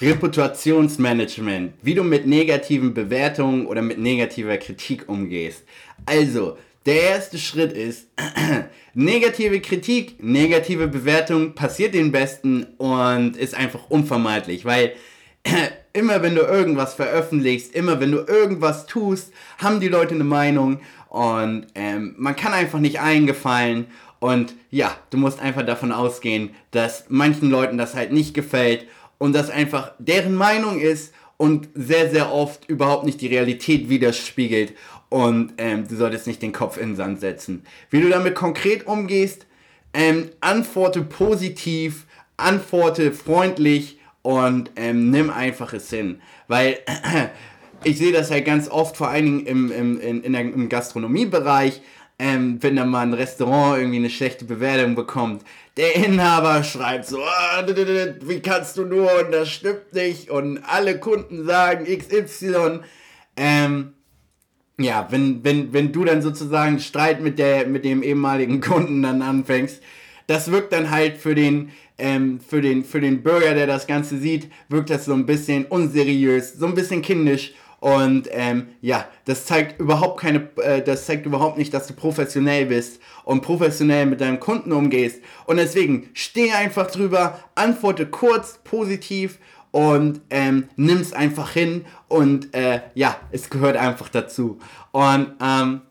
[0.00, 5.64] Reputationsmanagement, wie du mit negativen Bewertungen oder mit negativer Kritik umgehst.
[6.04, 8.08] Also, der erste Schritt ist,
[8.94, 14.92] negative Kritik, negative Bewertung passiert den Besten und ist einfach unvermeidlich, weil
[15.92, 20.80] immer wenn du irgendwas veröffentlichst, immer wenn du irgendwas tust, haben die Leute eine Meinung
[21.08, 23.86] und ähm, man kann einfach nicht eingefallen
[24.20, 28.86] und ja, du musst einfach davon ausgehen, dass manchen Leuten das halt nicht gefällt
[29.18, 34.74] und das einfach deren Meinung ist und sehr, sehr oft überhaupt nicht die Realität widerspiegelt
[35.08, 37.64] und ähm, du solltest nicht den Kopf in den Sand setzen.
[37.90, 39.46] Wie du damit konkret umgehst,
[39.94, 46.20] ähm, antworte positiv, antworte freundlich und ähm, nimm einfach es hin.
[46.48, 46.78] Weil
[47.84, 50.68] ich sehe das halt ganz oft, vor allen Dingen im, im, in, in der, im
[50.68, 51.80] Gastronomiebereich,
[52.18, 55.42] ähm, wenn da mal ein Restaurant irgendwie eine schlechte Bewertung bekommt,
[55.76, 59.10] der Inhaber schreibt so, ah, wie kannst du nur?
[59.24, 60.30] Und das stimmt nicht.
[60.30, 62.80] Und alle Kunden sagen XY.
[63.36, 63.92] Ähm,
[64.78, 69.20] ja, wenn, wenn, wenn du dann sozusagen Streit mit, der, mit dem ehemaligen Kunden dann
[69.20, 69.82] anfängst,
[70.26, 74.18] das wirkt dann halt für den, ähm, für den, für den Bürger, der das Ganze
[74.18, 79.44] sieht, wirkt das so ein bisschen unseriös, so ein bisschen kindisch und ähm, ja, das
[79.44, 84.20] zeigt überhaupt keine, äh, das zeigt überhaupt nicht, dass du professionell bist und professionell mit
[84.20, 85.20] deinem Kunden umgehst.
[85.44, 89.38] Und deswegen steh einfach drüber, antworte kurz, positiv
[89.72, 91.84] und ähm, nimm's einfach hin.
[92.08, 94.58] Und äh, ja, es gehört einfach dazu.
[94.92, 95.82] Und ähm,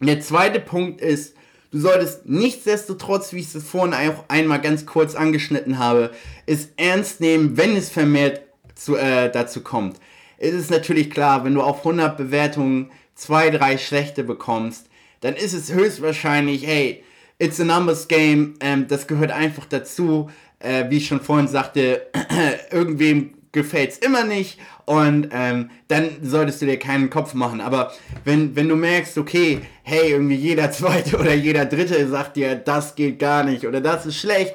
[0.00, 1.36] der zweite Punkt ist,
[1.70, 6.10] du solltest nichtsdestotrotz, wie ich es vorhin auch einmal ganz kurz angeschnitten habe,
[6.46, 8.42] es ernst nehmen, wenn es vermehrt
[8.74, 10.00] zu, äh, dazu kommt
[10.38, 14.88] ist es natürlich klar, wenn du auf 100 Bewertungen zwei, drei schlechte bekommst,
[15.20, 17.02] dann ist es höchstwahrscheinlich, hey,
[17.38, 20.30] it's a numbers game, ähm, das gehört einfach dazu.
[20.60, 22.08] Äh, wie ich schon vorhin sagte,
[22.72, 27.60] irgendwem gefällt es immer nicht und ähm, dann solltest du dir keinen Kopf machen.
[27.60, 27.92] Aber
[28.24, 32.94] wenn, wenn du merkst, okay, hey, irgendwie jeder zweite oder jeder dritte sagt dir, das
[32.94, 34.54] geht gar nicht oder das ist schlecht,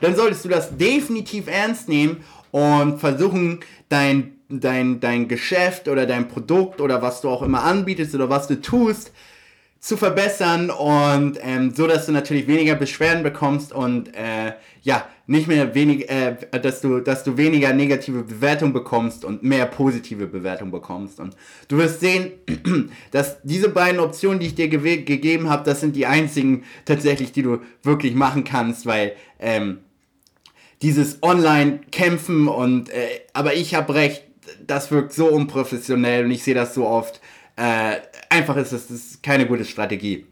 [0.00, 6.28] dann solltest du das definitiv ernst nehmen und versuchen, dein dein, dein Geschäft oder dein
[6.28, 9.12] Produkt oder was du auch immer anbietest oder was du tust,
[9.84, 15.46] zu verbessern und ähm, so, dass du natürlich weniger Beschwerden bekommst und äh, ja, nicht
[15.46, 20.70] mehr wenig, äh, dass du, dass du weniger negative Bewertung bekommst und mehr positive Bewertung
[20.70, 21.20] bekommst.
[21.20, 21.36] Und
[21.68, 22.32] du wirst sehen,
[23.10, 27.32] dass diese beiden Optionen, die ich dir ge gegeben habe, das sind die einzigen tatsächlich,
[27.32, 29.80] die du wirklich machen kannst, weil ähm,
[30.80, 34.23] dieses Online-Kämpfen und äh, aber ich habe recht,
[34.66, 37.20] das wirkt so unprofessionell und ich sehe das so oft.
[37.56, 37.96] Äh,
[38.30, 40.26] einfach ist es keine gute Strategie.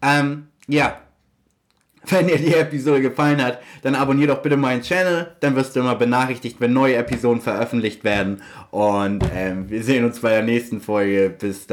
[0.00, 0.98] Ähm, ja.
[2.08, 5.80] Wenn dir die Episode gefallen hat, dann abonnier doch bitte meinen Channel, dann wirst du
[5.80, 8.42] immer benachrichtigt, wenn neue Episoden veröffentlicht werden.
[8.72, 11.30] Und ähm, wir sehen uns bei der nächsten Folge.
[11.30, 11.70] Bis dann.